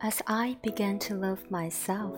[0.00, 2.16] As I began to love myself,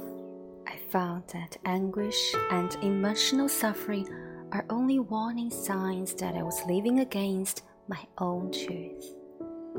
[0.67, 4.07] I found that anguish and emotional suffering
[4.53, 9.15] are only warning signs that I was living against my own truth.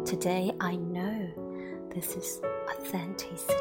[0.03, 3.53] Today I know this is authenticity.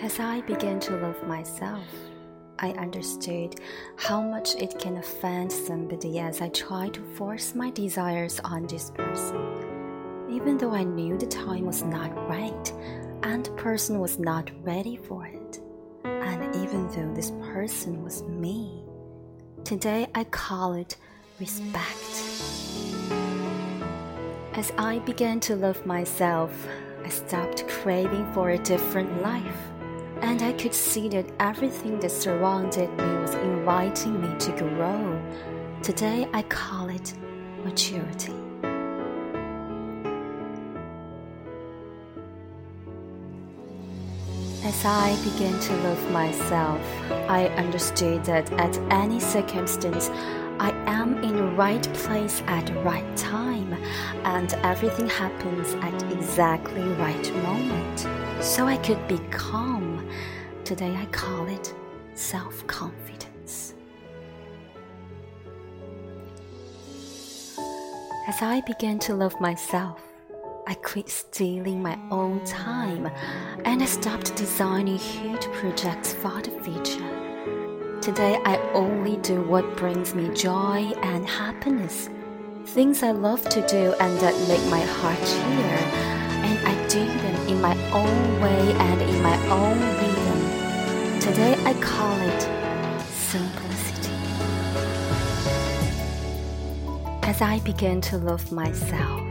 [0.00, 1.88] As I began to love myself,
[2.60, 3.60] I understood
[3.96, 8.90] how much it can offend somebody as I tried to force my desires on this
[8.90, 10.26] person.
[10.28, 12.72] Even though I knew the time was not right
[13.22, 15.60] and the person was not ready for it,
[16.04, 18.82] and even though this person was me,
[19.62, 20.96] today I call it
[21.38, 22.24] respect.
[24.54, 26.66] As I began to love myself,
[27.04, 29.56] I stopped craving for a different life
[30.22, 35.22] and I could see that everything that surrounded me was inviting me to grow.
[35.82, 37.14] Today I call it
[37.64, 38.34] maturity.
[44.64, 46.80] As I began to love myself,
[47.28, 50.10] I understood that at any circumstance,
[50.60, 53.72] I am in the right place at the right time,
[54.24, 58.17] and everything happens at exactly right moment.
[58.40, 60.08] So I could be calm.
[60.64, 61.74] Today I call it
[62.14, 63.74] self-confidence.
[68.26, 70.00] As I began to love myself,
[70.66, 73.10] I quit stealing my own time
[73.64, 78.00] and I stopped designing huge projects for the future.
[78.00, 82.10] Today I only do what brings me joy and happiness,
[82.66, 85.78] things I love to do and that make my heart cheer,
[86.44, 87.07] and I do
[87.58, 91.20] in my own way and in my own rhythm.
[91.20, 92.42] Today I call it
[93.08, 94.14] simplicity.
[97.24, 99.22] As I began to love myself,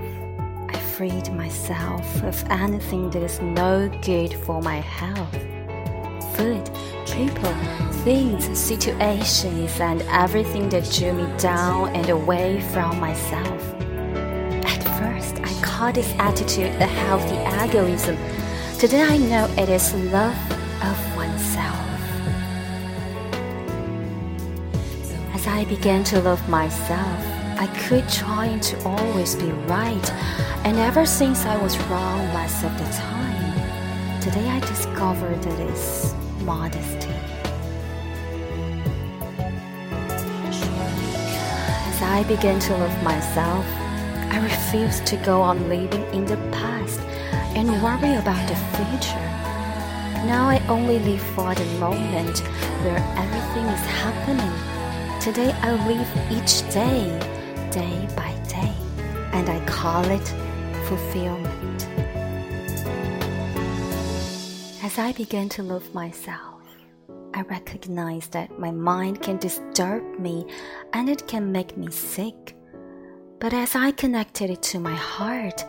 [0.67, 5.38] I freed myself of anything that is no good for my health.
[6.35, 6.69] Food,
[7.05, 7.55] people,
[8.03, 13.86] things, situations, and everything that drew me down and away from myself.
[14.97, 18.17] First, I called this attitude a healthy egoism.
[18.79, 20.35] Today, I know it is love
[20.81, 21.77] of oneself.
[25.35, 27.19] As I began to love myself,
[27.59, 30.11] I quit trying to always be right,
[30.65, 36.15] and ever since I was wrong less of the time, today I discovered that it's
[36.41, 37.13] modesty.
[41.89, 43.65] As I began to love myself,
[44.37, 46.99] I refuse to go on living in the past
[47.57, 49.27] and worry about the future.
[50.29, 52.37] Now I only live for the moment
[52.83, 54.53] where everything is happening.
[55.19, 57.09] Today I live each day,
[57.71, 58.75] day by day,
[59.33, 60.27] and I call it
[60.85, 61.87] fulfillment.
[64.83, 66.61] As I begin to love myself,
[67.33, 70.45] I recognize that my mind can disturb me
[70.93, 72.56] and it can make me sick.
[73.39, 75.63] But as I connected it to my heart,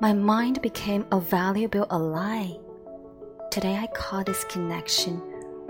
[0.00, 2.56] my mind became a valuable ally.
[3.52, 5.22] Today I call this connection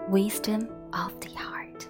[0.09, 1.87] wisdom of the heart.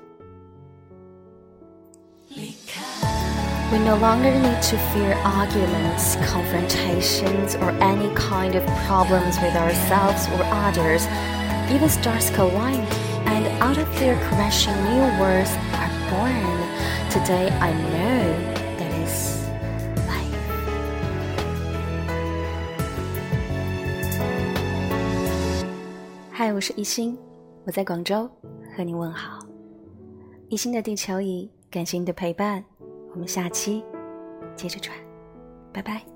[2.37, 10.26] We no longer need to fear arguments, confrontations, or any kind of problems with ourselves
[10.34, 11.06] or others.
[11.72, 12.93] Even stars collide,
[13.26, 16.59] and out of their crashing, new worlds are born.
[17.09, 19.44] Today I know that is
[26.37, 27.17] 嗨，我是一心，
[27.65, 28.28] 我在广州
[28.77, 29.39] 和你问好。
[30.49, 32.64] 一心的地球仪，感谢你的陪伴。
[33.12, 33.85] 我们下期
[34.56, 34.93] 接着转，
[35.73, 36.13] 拜拜。